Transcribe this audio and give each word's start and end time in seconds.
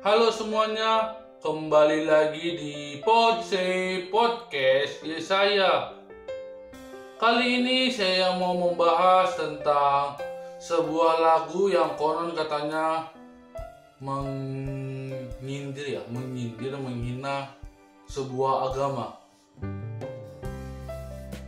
Halo 0.00 0.32
semuanya, 0.32 1.12
kembali 1.44 2.08
lagi 2.08 2.56
di 2.56 2.74
Podse 3.04 4.08
Podcast 4.08 5.04
ya 5.04 5.20
saya. 5.20 5.72
Kali 7.20 7.60
ini 7.60 7.92
saya 7.92 8.32
mau 8.40 8.56
membahas 8.56 9.36
tentang 9.36 10.16
sebuah 10.56 11.20
lagu 11.20 11.68
yang 11.68 12.00
konon 12.00 12.32
katanya 12.32 13.12
menyindir 14.00 16.00
ya, 16.00 16.02
menyindir, 16.08 16.80
menghina 16.80 17.52
sebuah 18.08 18.72
agama. 18.72 19.20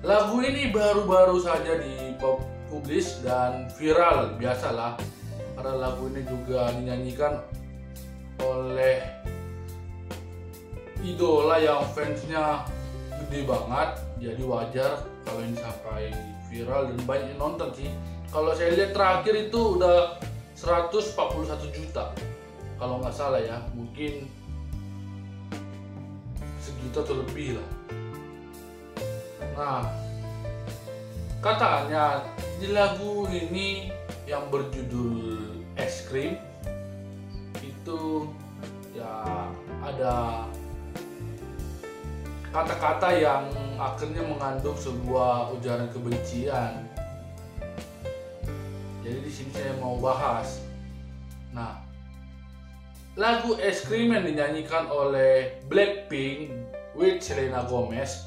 Lagu 0.05 0.45
ini 0.45 0.69
baru-baru 0.69 1.41
saja 1.41 1.81
dipublish 1.81 3.25
dan 3.25 3.73
viral, 3.81 4.37
biasalah. 4.37 5.01
Karena 5.57 5.89
lagu 5.89 6.05
ini 6.13 6.21
juga 6.29 6.69
dinyanyikan 6.77 7.62
oleh 8.43 9.03
idola 11.03 11.59
yang 11.59 11.83
fansnya 11.95 12.67
gede 13.23 13.47
banget. 13.47 13.91
Jadi 14.23 14.43
wajar 14.47 15.03
kalau 15.27 15.41
ini 15.43 15.59
sampai 15.59 16.15
viral 16.47 16.91
dan 16.95 17.01
banyak 17.07 17.29
yang 17.35 17.41
nonton 17.43 17.71
sih. 17.75 17.91
Kalau 18.31 18.55
saya 18.55 18.73
lihat 18.75 18.95
terakhir 18.95 19.51
itu 19.51 19.79
udah 19.79 20.17
141 20.55 21.75
juta. 21.75 22.15
Kalau 22.79 23.03
nggak 23.03 23.15
salah 23.15 23.43
ya 23.43 23.59
mungkin 23.75 24.31
sejuta 26.63 27.03
atau 27.03 27.19
lebih 27.27 27.59
lah. 27.59 27.71
Nah 29.59 29.83
katanya 31.43 32.23
di 32.63 32.71
lagu 32.71 33.27
ini 33.27 33.91
yang 34.31 34.47
berjudul 34.55 35.59
es 35.75 36.07
krim 36.07 36.39
itu 37.93 38.25
ya 38.97 39.13
ada 39.85 40.49
kata-kata 42.49 43.09
yang 43.21 43.45
akhirnya 43.77 44.25
mengandung 44.25 44.77
sebuah 44.81 45.53
ujaran 45.61 45.93
kebencian. 45.93 46.89
Jadi 49.05 49.19
di 49.21 49.29
sini 49.33 49.53
saya 49.53 49.77
mau 49.77 50.01
bahas. 50.01 50.65
Nah, 51.53 51.85
lagu 53.21 53.61
Es 53.61 53.85
Krim 53.85 54.17
yang 54.17 54.25
dinyanyikan 54.25 54.89
oleh 54.89 55.61
Blackpink 55.69 56.49
with 56.97 57.21
Selena 57.21 57.69
Gomez 57.69 58.25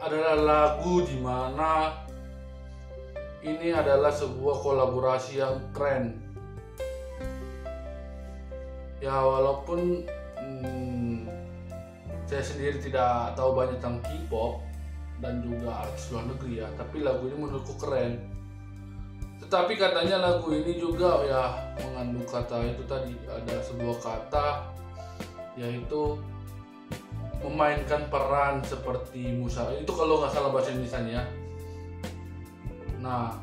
adalah 0.00 0.40
lagu 0.40 1.04
di 1.04 1.20
mana 1.20 2.00
ini 3.44 3.76
adalah 3.76 4.08
sebuah 4.08 4.56
kolaborasi 4.64 5.44
yang 5.44 5.60
keren 5.76 6.31
ya 9.02 9.18
walaupun 9.18 10.06
hmm, 10.38 11.26
saya 12.30 12.42
sendiri 12.46 12.78
tidak 12.78 13.34
tahu 13.34 13.58
banyak 13.58 13.82
tentang 13.82 13.98
K-pop 14.06 14.62
dan 15.18 15.42
juga 15.42 15.82
artis 15.82 16.14
luar 16.14 16.30
negeri 16.30 16.62
ya 16.62 16.68
tapi 16.78 17.02
lagu 17.02 17.26
ini 17.26 17.36
menurutku 17.36 17.74
keren. 17.82 18.22
Tetapi 19.42 19.74
katanya 19.74 20.22
lagu 20.22 20.54
ini 20.54 20.78
juga 20.78 21.18
ya 21.26 21.50
mengandung 21.82 22.24
kata 22.30 22.62
itu 22.62 22.86
tadi 22.86 23.12
ada 23.26 23.58
sebuah 23.66 23.98
kata 23.98 24.70
yaitu 25.58 26.16
memainkan 27.42 28.06
peran 28.06 28.62
seperti 28.62 29.34
Musa. 29.34 29.66
Itu 29.74 29.90
kalau 29.98 30.22
nggak 30.22 30.30
salah 30.30 30.54
bahasa 30.54 30.70
Indonesia 30.70 31.02
ya. 31.02 31.22
Nah 33.02 33.34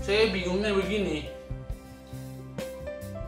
saya 0.00 0.32
bingungnya 0.32 0.72
begini 0.72 1.28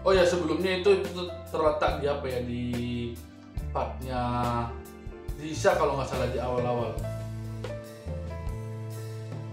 oh 0.02 0.12
ya 0.12 0.26
sebelumnya 0.26 0.82
itu, 0.82 0.98
itu 0.98 1.22
terletak 1.50 2.02
di 2.02 2.06
apa 2.10 2.26
ya 2.26 2.40
di 2.42 2.66
partnya 3.70 4.22
Lisa 5.38 5.74
kalau 5.74 5.98
nggak 5.98 6.06
salah 6.06 6.28
di 6.30 6.38
awal-awal. 6.38 6.94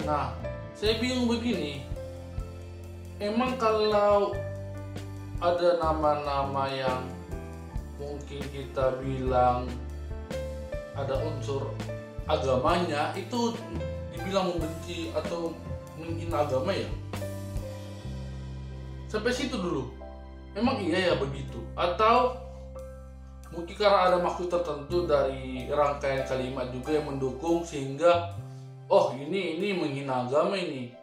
Nah 0.05 0.33
saya 0.77 0.97
bingung 1.01 1.29
begini. 1.29 1.85
Emang 3.19 3.59
kalau 3.59 4.31
ada 5.43 5.75
nama-nama 5.75 6.71
yang 6.71 7.03
mungkin 7.99 8.39
kita 8.47 8.95
bilang 9.03 9.67
ada 10.95 11.19
unsur 11.19 11.75
agamanya 12.31 13.11
itu 13.19 13.55
dibilang 14.15 14.55
membenci 14.55 15.11
atau 15.11 15.51
menghina 15.99 16.47
agama 16.47 16.71
ya? 16.71 16.87
Sampai 19.11 19.35
situ 19.35 19.57
dulu 19.59 19.98
Emang 20.57 20.81
iya 20.81 21.13
ya 21.13 21.15
begitu? 21.17 21.61
Atau 21.77 22.37
mungkin 23.53 23.75
karena 23.75 24.09
ada 24.09 24.17
maksud 24.21 24.49
tertentu 24.49 25.09
dari 25.09 25.69
rangkaian 25.69 26.25
kalimat 26.25 26.69
juga 26.69 27.01
yang 27.01 27.09
mendukung 27.09 27.65
sehingga 27.65 28.33
oh 28.89 29.13
ini 29.17 29.57
ini 29.57 29.77
menghina 29.77 30.25
agama 30.25 30.57
ini. 30.57 30.93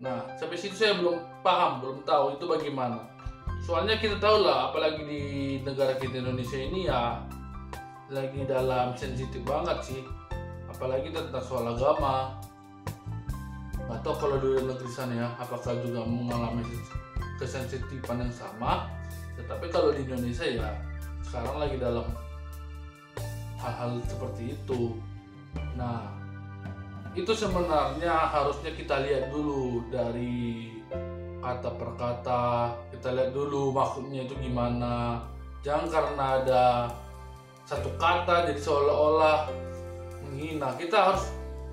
Nah 0.00 0.24
sampai 0.36 0.56
situ 0.60 0.76
saya 0.76 1.00
belum 1.00 1.16
paham, 1.40 1.80
belum 1.80 1.98
tahu 2.04 2.36
itu 2.36 2.44
bagaimana. 2.44 3.00
Soalnya 3.64 3.96
kita 3.96 4.20
tahu 4.20 4.44
lah, 4.44 4.70
apalagi 4.70 5.02
di 5.02 5.22
negara 5.64 5.96
kita 5.96 6.20
Indonesia 6.20 6.60
ini 6.60 6.86
ya 6.86 7.18
lagi 8.12 8.44
dalam 8.46 8.94
sensitif 8.94 9.42
banget 9.42 9.78
sih, 9.82 10.02
apalagi 10.68 11.10
tentang 11.10 11.42
soal 11.42 11.72
agama. 11.72 12.36
Atau 13.86 14.12
kalau 14.18 14.36
di 14.42 14.66
negeri 14.66 14.90
sana 14.90 15.14
ya, 15.14 15.28
apakah 15.38 15.78
juga 15.78 16.02
mengalami 16.02 16.62
kesensitifan 17.36 18.24
yang 18.24 18.34
sama. 18.34 18.88
Tetapi 19.36 19.68
kalau 19.68 19.92
di 19.92 20.04
Indonesia 20.04 20.44
ya 20.44 20.70
sekarang 21.24 21.56
lagi 21.60 21.76
dalam 21.76 22.06
hal-hal 23.60 24.00
seperti 24.04 24.56
itu. 24.56 24.96
Nah 25.76 26.12
itu 27.16 27.32
sebenarnya 27.32 28.12
harusnya 28.12 28.72
kita 28.76 29.00
lihat 29.04 29.32
dulu 29.32 29.88
dari 29.88 30.72
kata 31.40 31.70
per 31.76 31.90
kata. 31.96 32.44
Kita 32.92 33.08
lihat 33.12 33.30
dulu 33.32 33.72
maksudnya 33.72 34.24
itu 34.24 34.34
gimana. 34.40 35.24
Jangan 35.64 35.86
karena 35.88 36.24
ada 36.42 36.64
satu 37.66 37.90
kata 37.98 38.52
jadi 38.52 38.60
seolah-olah 38.60 39.50
menghina. 40.28 40.76
Kita 40.78 41.12
harus 41.12 41.24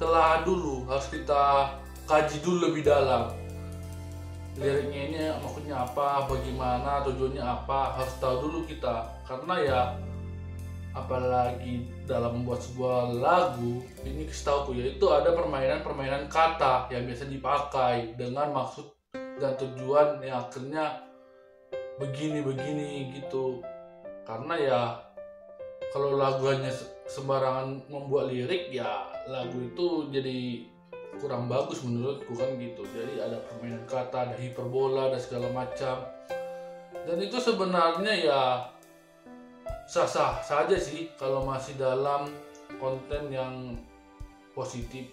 telah 0.01 0.41
dulu 0.41 0.89
harus 0.89 1.07
kita 1.07 1.75
kaji 2.09 2.37
dulu 2.43 2.71
lebih 2.71 2.83
dalam 2.83 3.29
liriknya 4.57 5.01
ini 5.09 5.19
maksudnya 5.41 5.81
apa, 5.81 6.29
bagaimana, 6.29 7.01
tujuannya 7.05 7.41
apa, 7.41 7.97
harus 7.97 8.13
tahu 8.21 8.49
dulu 8.49 8.59
kita. 8.69 9.09
Karena 9.25 9.55
ya 9.61 9.81
apalagi 10.93 11.89
dalam 12.05 12.41
membuat 12.41 12.61
sebuah 12.61 13.17
lagu 13.17 13.81
ini 14.05 14.29
tahu 14.29 14.77
ya 14.77 14.93
itu 14.93 15.05
ada 15.09 15.33
permainan-permainan 15.33 16.29
kata 16.29 16.85
yang 16.93 17.09
biasa 17.09 17.25
dipakai 17.25 18.13
dengan 18.13 18.53
maksud 18.53 18.93
dan 19.41 19.57
tujuan 19.57 20.21
yang 20.21 20.45
akhirnya 20.45 21.01
begini-begini 21.97 23.09
gitu 23.17 23.65
karena 24.29 24.55
ya 24.61 24.81
kalau 25.89 26.13
lagu 26.13 26.45
hanya 26.49 26.69
sembarangan 27.09 27.89
membuat 27.89 28.29
lirik 28.29 28.69
ya 28.69 29.09
lagu 29.25 29.65
itu 29.65 30.09
jadi 30.13 30.69
kurang 31.21 31.49
bagus 31.49 31.83
menurutku 31.85 32.33
kan 32.33 32.55
gitu. 32.57 32.81
Jadi 32.89 33.21
ada 33.21 33.37
permainan 33.49 33.83
kata 33.85 34.29
ada 34.29 34.35
hiperbola 34.37 35.13
dan 35.13 35.21
segala 35.21 35.47
macam. 35.51 36.05
Dan 37.03 37.17
itu 37.19 37.37
sebenarnya 37.37 38.13
ya 38.15 38.41
sah-sah 39.89 40.39
saja 40.39 40.79
sih 40.79 41.11
kalau 41.19 41.43
masih 41.43 41.75
dalam 41.75 42.31
konten 42.79 43.29
yang 43.29 43.75
positif. 44.55 45.11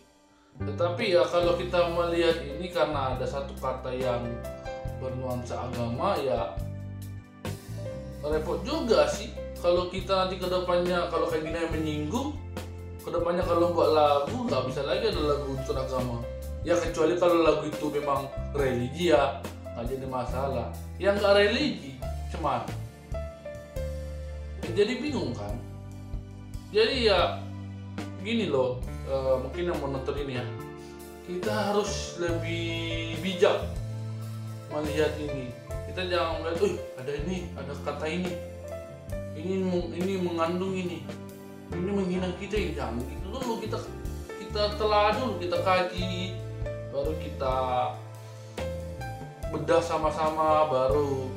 Tetapi 0.61 1.17
ya 1.17 1.25
kalau 1.27 1.57
kita 1.57 1.91
melihat 1.91 2.37
ini 2.45 2.69
karena 2.71 3.17
ada 3.17 3.27
satu 3.27 3.57
kata 3.59 3.91
yang 3.95 4.23
bernuansa 5.01 5.57
agama 5.57 6.15
ya 6.21 6.53
repot 8.21 8.61
juga 8.63 9.09
sih. 9.09 9.33
Kalau 9.61 9.93
kita 9.93 10.25
nanti 10.25 10.41
ke 10.41 10.49
depannya 10.49 11.09
kalau 11.13 11.29
kayak 11.29 11.45
gini 11.45 11.61
menyinggung 11.69 12.33
ke 13.01 13.09
depannya 13.09 13.45
kalau 13.45 13.73
buat 13.73 13.91
lagu 13.97 14.45
nggak 14.45 14.63
bisa 14.69 14.81
lagi 14.85 15.09
ada 15.09 15.23
lagu 15.25 15.57
unsur 15.57 15.77
agama. 15.77 16.21
Ya 16.61 16.77
kecuali 16.77 17.17
kalau 17.17 17.41
lagu 17.41 17.65
itu 17.69 17.87
memang 17.89 18.29
religi 18.53 19.13
ya 19.13 19.41
nggak 19.75 19.85
jadi 19.89 20.07
masalah. 20.07 20.69
Yang 21.01 21.15
nggak 21.25 21.35
religi 21.41 21.93
cuman 22.31 22.63
jadi 24.71 24.93
bingung 25.03 25.35
kan? 25.35 25.55
Jadi 26.71 27.11
ya 27.11 27.43
gini 28.23 28.47
loh 28.47 28.79
uh, 29.11 29.41
mungkin 29.43 29.73
yang 29.73 29.79
menonton 29.83 30.15
ini 30.21 30.39
ya. 30.39 30.47
Kita 31.27 31.51
harus 31.51 32.19
lebih 32.19 33.15
bijak 33.23 33.67
melihat 34.71 35.15
ini. 35.19 35.51
Kita 35.91 36.07
jangan 36.07 36.43
melihat, 36.43 36.59
oh 36.63 36.75
ada 37.03 37.13
ini, 37.27 37.51
ada 37.59 37.73
kata 37.83 38.07
ini, 38.07 38.31
ini 39.35 39.55
ini 39.95 40.15
mengandung 40.23 40.71
ini, 40.71 41.03
ini 41.75 41.91
menghina 41.91 42.29
kita 42.39 42.57
ya 42.57 42.71
jangan 42.83 43.03
gitu 43.07 43.27
dulu 43.31 43.55
kita 43.63 43.79
kita 44.39 44.63
telah 44.75 45.15
dulu 45.15 45.39
kita 45.39 45.57
kaji 45.63 46.35
baru 46.91 47.13
kita 47.23 47.57
bedah 49.51 49.83
sama-sama 49.83 50.67
baru 50.71 51.31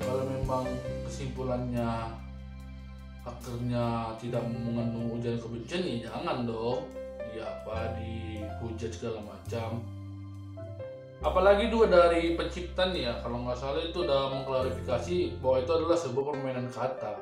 kalau 0.00 0.24
memang 0.26 0.64
kesimpulannya 1.06 2.20
akhirnya 3.24 4.16
tidak 4.16 4.42
mengandung 4.48 5.20
ujian 5.20 5.36
kebencian 5.36 5.84
ya 5.84 5.96
jangan 6.08 6.48
dong. 6.48 6.88
Ya 7.30 7.46
apa 7.46 7.94
dihujat 7.94 8.90
segala 8.90 9.22
macam. 9.22 9.86
Apalagi 11.20 11.68
dua 11.70 11.86
dari 11.86 12.34
pencipta 12.34 12.90
nih 12.90 13.06
ya. 13.06 13.14
Kalau 13.22 13.44
nggak 13.44 13.58
salah 13.60 13.84
itu 13.84 14.02
udah 14.02 14.34
mengklarifikasi 14.34 15.38
bahwa 15.38 15.56
itu 15.62 15.72
adalah 15.76 15.98
sebuah 16.00 16.24
permainan 16.32 16.66
kata 16.72 17.14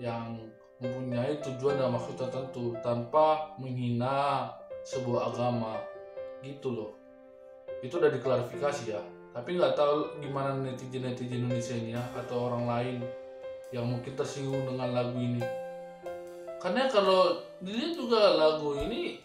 yang 0.00 0.40
mempunyai 0.82 1.38
tujuan 1.38 1.78
dan 1.78 1.94
maksud 1.94 2.18
tertentu 2.18 2.74
tanpa 2.82 3.54
menghina 3.54 4.50
sebuah 4.82 5.30
agama. 5.30 5.78
Gitu 6.42 6.74
loh. 6.74 6.90
Itu 7.86 8.02
udah 8.02 8.10
diklarifikasi 8.10 8.90
ya. 8.90 9.02
Tapi 9.30 9.56
nggak 9.56 9.78
tahu 9.78 10.18
gimana 10.20 10.58
netizen 10.58 11.06
netizen 11.06 11.46
Indonesia 11.46 11.74
ini 11.78 11.94
ya 11.94 12.02
atau 12.18 12.52
orang 12.52 12.68
lain 12.68 12.96
yang 13.72 13.88
mungkin 13.88 14.12
tersinggung 14.18 14.66
dengan 14.66 14.90
lagu 14.92 15.16
ini. 15.16 15.40
Karena 16.60 16.90
kalau 16.90 17.40
dilihat 17.62 17.96
juga 17.96 18.36
lagu 18.36 18.76
ini 18.76 19.22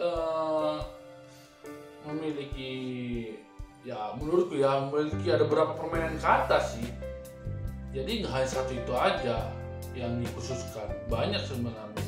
uh, 0.00 0.80
memiliki 2.08 2.72
ya 3.84 4.16
menurutku 4.16 4.56
ya 4.56 4.88
memiliki 4.88 5.28
ada 5.28 5.44
beberapa 5.44 5.76
permainan 5.76 6.16
kata 6.16 6.56
sih. 6.62 6.86
Jadi 7.90 8.22
nggak 8.22 8.32
hanya 8.32 8.48
satu 8.48 8.72
itu 8.72 8.94
aja 8.94 9.59
yang 9.94 10.18
dikhususkan. 10.22 10.88
Banyak 11.10 11.42
sebenarnya. 11.44 12.04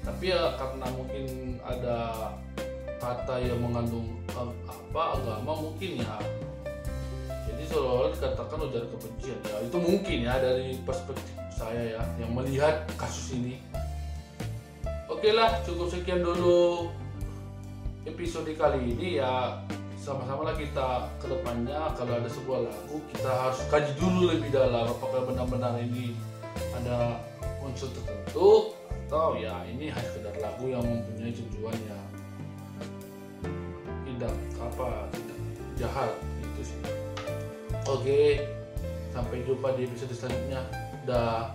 Tapi 0.00 0.32
ya 0.32 0.56
karena 0.56 0.86
mungkin 0.96 1.24
ada 1.60 2.30
kata 3.00 3.34
yang 3.40 3.60
mengandung 3.60 4.20
apa 4.32 5.02
agama 5.16 5.70
mungkin 5.70 6.02
ya. 6.02 6.16
Seolah-olah 7.70 8.10
dikatakan 8.18 8.66
ujar 8.66 8.82
kebencian. 8.82 9.38
Ya 9.46 9.56
itu 9.62 9.78
mungkin 9.78 10.18
ya 10.26 10.34
dari 10.42 10.74
perspektif 10.82 11.38
saya 11.54 11.94
ya 11.94 12.02
yang 12.18 12.34
melihat 12.34 12.82
kasus 12.98 13.38
ini. 13.38 13.62
Oke 15.06 15.30
lah 15.30 15.62
cukup 15.62 15.86
sekian 15.86 16.26
dulu 16.26 16.90
episode 18.02 18.50
kali 18.58 18.90
ini 18.90 19.22
ya. 19.22 19.62
Sama-sama 20.02 20.50
lah 20.50 20.56
kita 20.58 21.14
ke 21.22 21.30
depannya 21.30 21.94
kalau 21.94 22.18
ada 22.18 22.26
sebuah 22.26 22.66
lagu 22.66 22.98
kita 23.14 23.30
harus 23.30 23.62
kaji 23.70 23.92
dulu 24.02 24.34
lebih 24.34 24.50
dalam 24.50 24.90
apakah 24.90 25.30
benar-benar 25.30 25.78
ini 25.78 26.18
ada 26.80 27.20
unsur 27.60 27.92
tertentu 27.92 28.74
atau 29.06 29.34
ya 29.34 29.66
ini 29.66 29.90
hanya 29.90 30.08
sekedar 30.10 30.34
lagu 30.38 30.70
yang 30.70 30.82
mempunyai 30.86 31.34
tujuan 31.34 31.76
yang 31.86 32.06
tidak 34.06 34.34
apa 34.58 34.88
tidak 35.12 35.38
jahat 35.78 36.10
itu 36.40 36.62
sih 36.72 36.78
Oke, 37.88 38.44
sampai 39.10 39.42
jumpa 39.42 39.74
di 39.74 39.88
episode 39.88 40.14
selanjutnya. 40.14 40.62
Dah. 41.08 41.50